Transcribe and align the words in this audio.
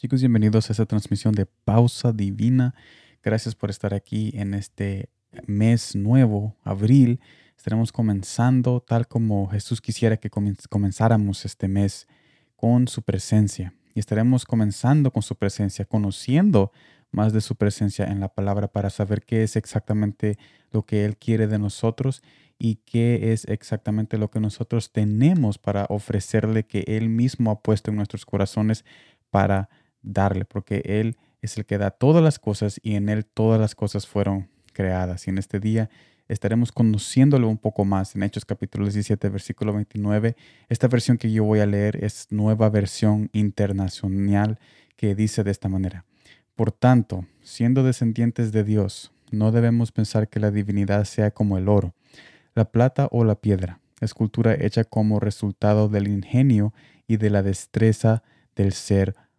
Chicos, 0.00 0.20
bienvenidos 0.20 0.66
a 0.66 0.72
esta 0.72 0.86
transmisión 0.86 1.34
de 1.34 1.44
Pausa 1.44 2.10
Divina. 2.10 2.74
Gracias 3.22 3.54
por 3.54 3.68
estar 3.68 3.92
aquí 3.92 4.32
en 4.32 4.54
este 4.54 5.10
mes 5.46 5.94
nuevo, 5.94 6.56
abril. 6.64 7.20
Estaremos 7.54 7.92
comenzando 7.92 8.80
tal 8.80 9.06
como 9.08 9.46
Jesús 9.48 9.82
quisiera 9.82 10.16
que 10.16 10.30
comenzáramos 10.30 11.44
este 11.44 11.68
mes 11.68 12.08
con 12.56 12.88
su 12.88 13.02
presencia. 13.02 13.74
Y 13.94 14.00
estaremos 14.00 14.46
comenzando 14.46 15.12
con 15.12 15.22
su 15.22 15.36
presencia, 15.36 15.84
conociendo 15.84 16.72
más 17.10 17.34
de 17.34 17.42
su 17.42 17.56
presencia 17.56 18.06
en 18.06 18.20
la 18.20 18.32
palabra 18.32 18.68
para 18.68 18.88
saber 18.88 19.20
qué 19.22 19.42
es 19.42 19.54
exactamente 19.54 20.38
lo 20.70 20.86
que 20.86 21.04
Él 21.04 21.18
quiere 21.18 21.46
de 21.46 21.58
nosotros 21.58 22.22
y 22.58 22.76
qué 22.86 23.34
es 23.34 23.44
exactamente 23.44 24.16
lo 24.16 24.30
que 24.30 24.40
nosotros 24.40 24.92
tenemos 24.92 25.58
para 25.58 25.84
ofrecerle 25.90 26.64
que 26.64 26.84
Él 26.86 27.10
mismo 27.10 27.50
ha 27.50 27.60
puesto 27.60 27.90
en 27.90 27.98
nuestros 27.98 28.24
corazones 28.24 28.86
para 29.28 29.68
darle, 30.02 30.44
porque 30.44 30.82
Él 30.84 31.16
es 31.42 31.56
el 31.56 31.66
que 31.66 31.78
da 31.78 31.90
todas 31.90 32.22
las 32.22 32.38
cosas 32.38 32.80
y 32.82 32.94
en 32.94 33.08
Él 33.08 33.24
todas 33.24 33.60
las 33.60 33.74
cosas 33.74 34.06
fueron 34.06 34.48
creadas. 34.72 35.26
Y 35.26 35.30
en 35.30 35.38
este 35.38 35.60
día 35.60 35.90
estaremos 36.28 36.70
conociéndolo 36.72 37.48
un 37.48 37.58
poco 37.58 37.84
más 37.84 38.14
en 38.14 38.22
Hechos 38.22 38.44
capítulo 38.44 38.84
17, 38.84 39.28
versículo 39.28 39.72
29. 39.72 40.36
Esta 40.68 40.88
versión 40.88 41.18
que 41.18 41.32
yo 41.32 41.44
voy 41.44 41.60
a 41.60 41.66
leer 41.66 42.04
es 42.04 42.28
nueva 42.30 42.68
versión 42.70 43.30
internacional 43.32 44.58
que 44.96 45.14
dice 45.14 45.42
de 45.42 45.50
esta 45.50 45.68
manera. 45.68 46.04
Por 46.54 46.72
tanto, 46.72 47.26
siendo 47.42 47.82
descendientes 47.82 48.52
de 48.52 48.64
Dios, 48.64 49.12
no 49.30 49.50
debemos 49.50 49.92
pensar 49.92 50.28
que 50.28 50.40
la 50.40 50.50
divinidad 50.50 51.04
sea 51.04 51.30
como 51.30 51.56
el 51.56 51.68
oro, 51.68 51.94
la 52.54 52.66
plata 52.66 53.08
o 53.10 53.24
la 53.24 53.36
piedra, 53.36 53.80
escultura 54.00 54.54
hecha 54.54 54.84
como 54.84 55.20
resultado 55.20 55.88
del 55.88 56.08
ingenio 56.08 56.74
y 57.06 57.16
de 57.16 57.30
la 57.30 57.42
destreza 57.42 58.22
del 58.54 58.72
ser 58.72 59.14
humano. 59.14 59.29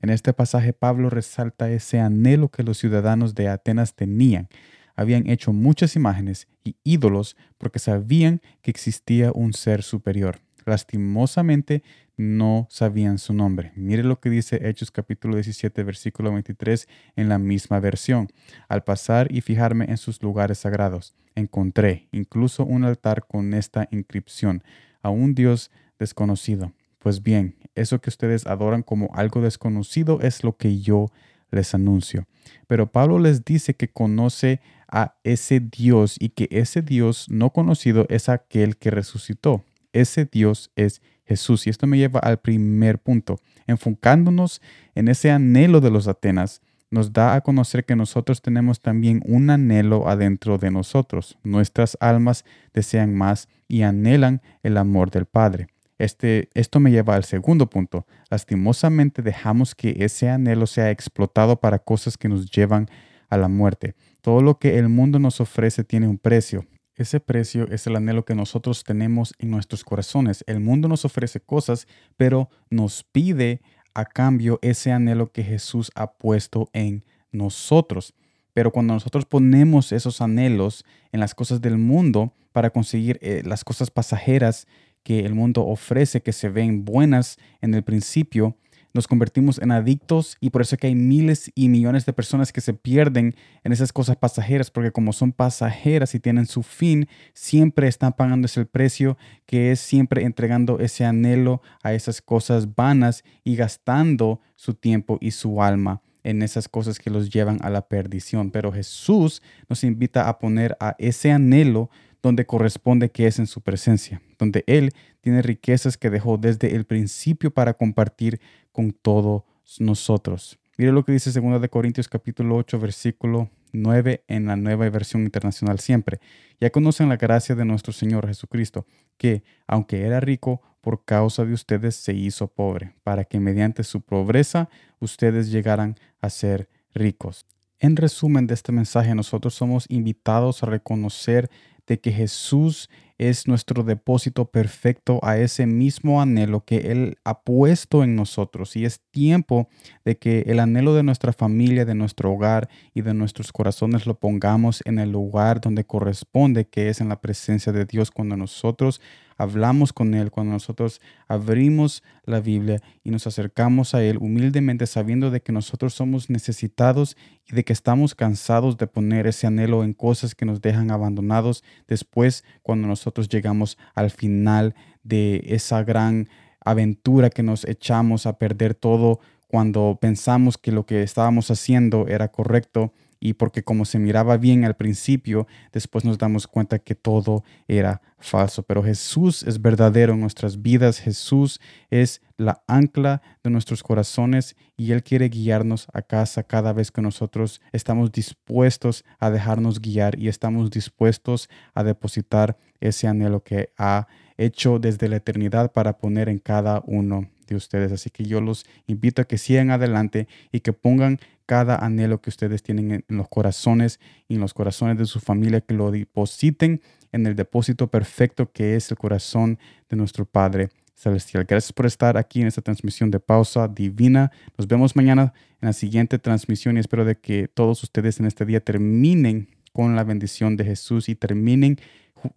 En 0.00 0.10
este 0.10 0.32
pasaje 0.32 0.72
Pablo 0.72 1.10
resalta 1.10 1.68
ese 1.68 1.98
anhelo 1.98 2.50
que 2.50 2.62
los 2.62 2.78
ciudadanos 2.78 3.34
de 3.34 3.48
Atenas 3.48 3.94
tenían. 3.94 4.48
Habían 4.94 5.28
hecho 5.28 5.52
muchas 5.52 5.96
imágenes 5.96 6.46
y 6.62 6.76
ídolos 6.84 7.36
porque 7.58 7.80
sabían 7.80 8.40
que 8.62 8.70
existía 8.70 9.32
un 9.34 9.52
ser 9.52 9.82
superior. 9.82 10.38
Lastimosamente 10.66 11.82
no 12.16 12.68
sabían 12.70 13.18
su 13.18 13.34
nombre. 13.34 13.72
Mire 13.74 14.04
lo 14.04 14.20
que 14.20 14.30
dice 14.30 14.68
Hechos 14.68 14.92
capítulo 14.92 15.34
17 15.34 15.82
versículo 15.82 16.32
23 16.32 16.86
en 17.16 17.28
la 17.28 17.38
misma 17.38 17.80
versión. 17.80 18.28
Al 18.68 18.84
pasar 18.84 19.34
y 19.34 19.40
fijarme 19.40 19.86
en 19.88 19.96
sus 19.96 20.22
lugares 20.22 20.58
sagrados, 20.58 21.12
encontré 21.34 22.06
incluso 22.12 22.64
un 22.64 22.84
altar 22.84 23.26
con 23.26 23.52
esta 23.52 23.88
inscripción 23.90 24.62
a 25.02 25.10
un 25.10 25.34
Dios 25.34 25.72
desconocido. 25.98 26.72
Pues 27.04 27.22
bien, 27.22 27.54
eso 27.74 28.00
que 28.00 28.08
ustedes 28.08 28.46
adoran 28.46 28.82
como 28.82 29.10
algo 29.12 29.42
desconocido 29.42 30.20
es 30.22 30.42
lo 30.42 30.56
que 30.56 30.80
yo 30.80 31.10
les 31.50 31.74
anuncio. 31.74 32.26
Pero 32.66 32.92
Pablo 32.92 33.18
les 33.18 33.44
dice 33.44 33.74
que 33.74 33.88
conoce 33.88 34.62
a 34.88 35.14
ese 35.22 35.60
Dios 35.60 36.16
y 36.18 36.30
que 36.30 36.48
ese 36.50 36.80
Dios 36.80 37.26
no 37.28 37.50
conocido 37.50 38.06
es 38.08 38.30
aquel 38.30 38.78
que 38.78 38.90
resucitó. 38.90 39.66
Ese 39.92 40.24
Dios 40.24 40.70
es 40.76 41.02
Jesús. 41.26 41.66
Y 41.66 41.70
esto 41.70 41.86
me 41.86 41.98
lleva 41.98 42.20
al 42.20 42.38
primer 42.38 42.98
punto. 42.98 43.38
Enfocándonos 43.66 44.62
en 44.94 45.08
ese 45.08 45.30
anhelo 45.30 45.82
de 45.82 45.90
los 45.90 46.08
Atenas, 46.08 46.62
nos 46.90 47.12
da 47.12 47.34
a 47.34 47.42
conocer 47.42 47.84
que 47.84 47.96
nosotros 47.96 48.40
tenemos 48.40 48.80
también 48.80 49.22
un 49.26 49.50
anhelo 49.50 50.08
adentro 50.08 50.56
de 50.56 50.70
nosotros. 50.70 51.36
Nuestras 51.44 51.98
almas 52.00 52.46
desean 52.72 53.14
más 53.14 53.50
y 53.68 53.82
anhelan 53.82 54.40
el 54.62 54.78
amor 54.78 55.10
del 55.10 55.26
Padre. 55.26 55.73
Este, 55.98 56.48
esto 56.54 56.80
me 56.80 56.90
lleva 56.90 57.14
al 57.14 57.24
segundo 57.24 57.68
punto. 57.70 58.06
Lastimosamente 58.30 59.22
dejamos 59.22 59.74
que 59.74 59.96
ese 60.00 60.28
anhelo 60.28 60.66
sea 60.66 60.90
explotado 60.90 61.60
para 61.60 61.78
cosas 61.78 62.16
que 62.16 62.28
nos 62.28 62.50
llevan 62.50 62.88
a 63.28 63.36
la 63.36 63.48
muerte. 63.48 63.94
Todo 64.20 64.40
lo 64.40 64.58
que 64.58 64.78
el 64.78 64.88
mundo 64.88 65.18
nos 65.18 65.40
ofrece 65.40 65.84
tiene 65.84 66.08
un 66.08 66.18
precio. 66.18 66.66
Ese 66.96 67.18
precio 67.18 67.68
es 67.70 67.86
el 67.86 67.96
anhelo 67.96 68.24
que 68.24 68.34
nosotros 68.34 68.84
tenemos 68.84 69.34
en 69.38 69.50
nuestros 69.50 69.82
corazones. 69.82 70.44
El 70.46 70.60
mundo 70.60 70.88
nos 70.88 71.04
ofrece 71.04 71.40
cosas, 71.40 71.88
pero 72.16 72.48
nos 72.70 73.02
pide 73.02 73.60
a 73.94 74.04
cambio 74.04 74.58
ese 74.62 74.92
anhelo 74.92 75.32
que 75.32 75.42
Jesús 75.42 75.90
ha 75.94 76.12
puesto 76.12 76.68
en 76.72 77.04
nosotros. 77.32 78.14
Pero 78.52 78.70
cuando 78.70 78.94
nosotros 78.94 79.24
ponemos 79.24 79.90
esos 79.90 80.20
anhelos 80.20 80.84
en 81.10 81.20
las 81.20 81.34
cosas 81.34 81.60
del 81.60 81.78
mundo 81.78 82.32
para 82.52 82.70
conseguir 82.70 83.18
eh, 83.20 83.42
las 83.44 83.64
cosas 83.64 83.90
pasajeras 83.90 84.66
que 85.04 85.20
el 85.20 85.34
mundo 85.34 85.64
ofrece, 85.64 86.22
que 86.22 86.32
se 86.32 86.48
ven 86.48 86.84
buenas 86.84 87.38
en 87.60 87.74
el 87.74 87.84
principio, 87.84 88.56
nos 88.94 89.08
convertimos 89.08 89.58
en 89.58 89.72
adictos 89.72 90.36
y 90.40 90.50
por 90.50 90.62
eso 90.62 90.76
es 90.76 90.80
que 90.80 90.86
hay 90.86 90.94
miles 90.94 91.50
y 91.56 91.68
millones 91.68 92.06
de 92.06 92.12
personas 92.12 92.52
que 92.52 92.60
se 92.60 92.74
pierden 92.74 93.34
en 93.64 93.72
esas 93.72 93.92
cosas 93.92 94.16
pasajeras, 94.16 94.70
porque 94.70 94.92
como 94.92 95.12
son 95.12 95.32
pasajeras 95.32 96.14
y 96.14 96.20
tienen 96.20 96.46
su 96.46 96.62
fin, 96.62 97.08
siempre 97.32 97.88
están 97.88 98.12
pagando 98.12 98.46
ese 98.46 98.64
precio 98.66 99.18
que 99.46 99.72
es 99.72 99.80
siempre 99.80 100.22
entregando 100.22 100.78
ese 100.78 101.04
anhelo 101.04 101.60
a 101.82 101.92
esas 101.92 102.22
cosas 102.22 102.76
vanas 102.76 103.24
y 103.42 103.56
gastando 103.56 104.40
su 104.54 104.74
tiempo 104.74 105.18
y 105.20 105.32
su 105.32 105.60
alma 105.60 106.00
en 106.22 106.42
esas 106.42 106.68
cosas 106.68 107.00
que 107.00 107.10
los 107.10 107.30
llevan 107.30 107.58
a 107.62 107.70
la 107.70 107.88
perdición. 107.88 108.52
Pero 108.52 108.70
Jesús 108.70 109.42
nos 109.68 109.82
invita 109.82 110.28
a 110.28 110.38
poner 110.38 110.76
a 110.78 110.94
ese 110.98 111.32
anhelo 111.32 111.90
donde 112.24 112.46
corresponde 112.46 113.10
que 113.10 113.26
es 113.26 113.38
en 113.38 113.46
su 113.46 113.60
presencia, 113.60 114.22
donde 114.38 114.64
Él 114.66 114.92
tiene 115.20 115.42
riquezas 115.42 115.98
que 115.98 116.08
dejó 116.08 116.38
desde 116.38 116.74
el 116.74 116.86
principio 116.86 117.50
para 117.50 117.74
compartir 117.74 118.40
con 118.72 118.92
todos 118.92 119.42
nosotros. 119.78 120.58
Mire 120.78 120.90
lo 120.90 121.04
que 121.04 121.12
dice 121.12 121.38
2 121.38 121.60
de 121.60 121.68
Corintios 121.68 122.08
capítulo 122.08 122.56
8 122.56 122.80
versículo 122.80 123.50
9 123.72 124.24
en 124.26 124.46
la 124.46 124.56
nueva 124.56 124.88
versión 124.88 125.24
internacional 125.24 125.80
siempre. 125.80 126.18
Ya 126.60 126.70
conocen 126.70 127.10
la 127.10 127.18
gracia 127.18 127.54
de 127.54 127.66
nuestro 127.66 127.92
Señor 127.92 128.26
Jesucristo, 128.26 128.86
que, 129.18 129.42
aunque 129.66 130.00
era 130.00 130.18
rico, 130.18 130.62
por 130.80 131.04
causa 131.04 131.44
de 131.44 131.52
ustedes 131.52 131.94
se 131.94 132.14
hizo 132.14 132.48
pobre, 132.48 132.94
para 133.02 133.24
que 133.24 133.38
mediante 133.38 133.84
su 133.84 134.00
pobreza 134.00 134.70
ustedes 134.98 135.50
llegaran 135.50 135.96
a 136.22 136.30
ser 136.30 136.70
ricos. 136.94 137.44
En 137.80 137.96
resumen 137.96 138.46
de 138.46 138.54
este 138.54 138.72
mensaje, 138.72 139.14
nosotros 139.14 139.52
somos 139.52 139.84
invitados 139.90 140.62
a 140.62 140.66
reconocer 140.66 141.50
de 141.86 141.98
que 142.00 142.12
Jesús 142.12 142.88
es 143.18 143.46
nuestro 143.46 143.84
depósito 143.84 144.46
perfecto 144.46 145.20
a 145.22 145.38
ese 145.38 145.66
mismo 145.66 146.20
anhelo 146.20 146.64
que 146.64 146.90
Él 146.92 147.18
ha 147.24 147.40
puesto 147.42 148.02
en 148.02 148.16
nosotros. 148.16 148.74
Y 148.76 148.84
es 148.84 149.00
tiempo 149.10 149.68
de 150.04 150.16
que 150.16 150.40
el 150.46 150.58
anhelo 150.58 150.94
de 150.94 151.02
nuestra 151.02 151.32
familia, 151.32 151.84
de 151.84 151.94
nuestro 151.94 152.32
hogar 152.32 152.68
y 152.92 153.02
de 153.02 153.14
nuestros 153.14 153.52
corazones 153.52 154.06
lo 154.06 154.18
pongamos 154.18 154.82
en 154.84 154.98
el 154.98 155.12
lugar 155.12 155.60
donde 155.60 155.84
corresponde, 155.84 156.66
que 156.66 156.88
es 156.88 157.00
en 157.00 157.08
la 157.08 157.20
presencia 157.20 157.72
de 157.72 157.84
Dios, 157.84 158.10
cuando 158.10 158.36
nosotros 158.36 159.00
hablamos 159.36 159.92
con 159.92 160.14
Él, 160.14 160.30
cuando 160.30 160.52
nosotros 160.52 161.00
abrimos 161.28 162.02
la 162.24 162.40
Biblia 162.40 162.80
y 163.02 163.10
nos 163.10 163.26
acercamos 163.26 163.94
a 163.94 164.02
Él 164.02 164.18
humildemente 164.18 164.86
sabiendo 164.86 165.30
de 165.30 165.40
que 165.40 165.52
nosotros 165.52 165.94
somos 165.94 166.30
necesitados 166.30 167.16
y 167.46 167.54
de 167.54 167.64
que 167.64 167.72
estamos 167.72 168.14
cansados 168.14 168.76
de 168.76 168.86
poner 168.86 169.26
ese 169.26 169.46
anhelo 169.46 169.84
en 169.84 169.92
cosas 169.92 170.34
que 170.34 170.44
nos 170.44 170.60
dejan 170.60 170.90
abandonados 170.90 171.64
después 171.86 172.44
cuando 172.62 172.88
nosotros 173.04 173.28
llegamos 173.28 173.76
al 173.94 174.10
final 174.10 174.74
de 175.02 175.42
esa 175.44 175.84
gran 175.84 176.30
aventura 176.64 177.28
que 177.28 177.42
nos 177.42 177.66
echamos 177.66 178.24
a 178.24 178.38
perder 178.38 178.74
todo 178.74 179.20
cuando 179.46 179.98
pensamos 180.00 180.56
que 180.56 180.72
lo 180.72 180.86
que 180.86 181.02
estábamos 181.02 181.50
haciendo 181.50 182.08
era 182.08 182.28
correcto 182.28 182.94
y 183.24 183.32
porque 183.32 183.62
como 183.62 183.86
se 183.86 183.98
miraba 183.98 184.36
bien 184.36 184.66
al 184.66 184.76
principio, 184.76 185.46
después 185.72 186.04
nos 186.04 186.18
damos 186.18 186.46
cuenta 186.46 186.78
que 186.78 186.94
todo 186.94 187.42
era 187.66 188.02
falso. 188.18 188.62
Pero 188.62 188.82
Jesús 188.82 189.42
es 189.44 189.62
verdadero 189.62 190.12
en 190.12 190.20
nuestras 190.20 190.60
vidas, 190.60 191.00
Jesús 191.00 191.58
es 191.88 192.20
la 192.36 192.62
ancla 192.66 193.22
de 193.42 193.48
nuestros 193.48 193.82
corazones 193.82 194.56
y 194.76 194.92
Él 194.92 195.02
quiere 195.02 195.30
guiarnos 195.30 195.86
a 195.94 196.02
casa 196.02 196.42
cada 196.42 196.74
vez 196.74 196.90
que 196.90 197.00
nosotros 197.00 197.62
estamos 197.72 198.12
dispuestos 198.12 199.06
a 199.18 199.30
dejarnos 199.30 199.80
guiar 199.80 200.18
y 200.18 200.28
estamos 200.28 200.70
dispuestos 200.70 201.48
a 201.72 201.82
depositar 201.82 202.58
ese 202.80 203.08
anhelo 203.08 203.42
que 203.42 203.70
ha 203.78 204.06
hecho 204.36 204.78
desde 204.78 205.08
la 205.08 205.16
eternidad 205.16 205.72
para 205.72 205.96
poner 205.96 206.28
en 206.28 206.40
cada 206.40 206.82
uno 206.84 207.30
de 207.46 207.56
ustedes. 207.56 207.92
Así 207.92 208.10
que 208.10 208.24
yo 208.24 208.40
los 208.40 208.66
invito 208.86 209.22
a 209.22 209.24
que 209.24 209.38
sigan 209.38 209.70
adelante 209.70 210.28
y 210.52 210.60
que 210.60 210.72
pongan 210.72 211.18
cada 211.46 211.76
anhelo 211.76 212.20
que 212.20 212.30
ustedes 212.30 212.62
tienen 212.62 213.04
en, 213.08 213.16
los 213.16 213.28
corazones 213.28 214.00
y 214.28 214.34
en 214.34 214.40
los 214.40 214.54
corazones 214.54 214.98
de 214.98 215.06
su 215.06 215.20
familia, 215.20 215.60
que 215.60 215.74
lo 215.74 215.90
depositen 215.90 216.80
en 217.12 217.26
el 217.26 217.36
depósito 217.36 217.88
perfecto 217.88 218.50
que 218.50 218.76
es 218.76 218.90
el 218.90 218.96
corazón 218.96 219.58
de 219.88 219.96
nuestro 219.96 220.24
Padre 220.24 220.70
Celestial. 220.94 221.44
Gracias 221.44 221.72
por 221.72 221.86
estar 221.86 222.16
aquí 222.16 222.40
en 222.40 222.46
esta 222.46 222.62
transmisión 222.62 223.10
de 223.10 223.20
pausa 223.20 223.68
divina. 223.68 224.30
Nos 224.56 224.66
vemos 224.66 224.96
mañana 224.96 225.32
en 225.60 225.66
la 225.66 225.72
siguiente 225.72 226.18
transmisión 226.18 226.76
y 226.76 226.80
espero 226.80 227.04
de 227.04 227.16
que 227.16 227.48
todos 227.48 227.82
ustedes 227.82 228.20
en 228.20 228.26
este 228.26 228.44
día 228.44 228.60
terminen 228.60 229.48
con 229.72 229.96
la 229.96 230.04
bendición 230.04 230.56
de 230.56 230.64
Jesús 230.64 231.08
y 231.08 231.16
terminen 231.16 231.78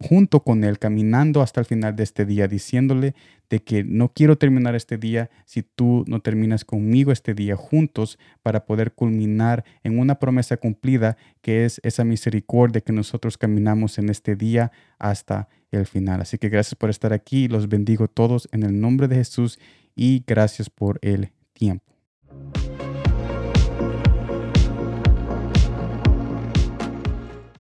junto 0.00 0.40
con 0.40 0.64
Él, 0.64 0.78
caminando 0.78 1.42
hasta 1.42 1.60
el 1.60 1.66
final 1.66 1.96
de 1.96 2.02
este 2.02 2.24
día, 2.24 2.48
diciéndole 2.48 3.14
de 3.48 3.62
que 3.62 3.84
no 3.84 4.12
quiero 4.12 4.36
terminar 4.36 4.74
este 4.74 4.98
día 4.98 5.30
si 5.46 5.62
tú 5.62 6.04
no 6.06 6.20
terminas 6.20 6.64
conmigo 6.64 7.12
este 7.12 7.34
día 7.34 7.56
juntos 7.56 8.18
para 8.42 8.66
poder 8.66 8.92
culminar 8.92 9.64
en 9.82 9.98
una 9.98 10.18
promesa 10.18 10.56
cumplida 10.56 11.16
que 11.40 11.64
es 11.64 11.80
esa 11.82 12.04
misericordia 12.04 12.80
que 12.80 12.92
nosotros 12.92 13.38
caminamos 13.38 13.98
en 13.98 14.10
este 14.10 14.36
día 14.36 14.70
hasta 14.98 15.48
el 15.70 15.86
final. 15.86 16.20
Así 16.20 16.38
que 16.38 16.48
gracias 16.48 16.74
por 16.74 16.90
estar 16.90 17.12
aquí, 17.12 17.48
los 17.48 17.68
bendigo 17.68 18.08
todos 18.08 18.48
en 18.52 18.62
el 18.62 18.80
nombre 18.80 19.08
de 19.08 19.16
Jesús 19.16 19.58
y 19.94 20.22
gracias 20.26 20.70
por 20.70 20.98
el 21.02 21.30
tiempo. 21.52 21.97